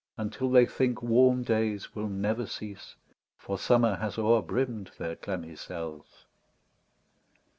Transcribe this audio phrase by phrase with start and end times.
[0.17, 2.95] Until they think warm days will never cease.
[3.37, 6.25] For Summer has o'er brimm'd their clammy cells.